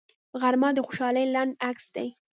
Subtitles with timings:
[0.41, 2.07] غرمه د خوشحالۍ لنډ عکس دی